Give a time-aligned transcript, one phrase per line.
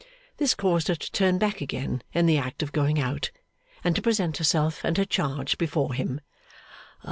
[0.37, 3.29] This caused her to turn back again in the act of going out,
[3.83, 6.19] and to present herself and her charge before him.